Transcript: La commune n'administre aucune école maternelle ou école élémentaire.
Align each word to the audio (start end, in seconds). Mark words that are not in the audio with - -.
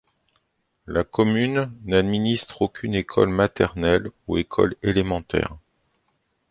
La 0.87 1.03
commune 1.03 1.71
n'administre 1.83 2.63
aucune 2.63 2.95
école 2.95 3.29
maternelle 3.29 4.09
ou 4.27 4.35
école 4.37 4.73
élémentaire. 4.81 5.55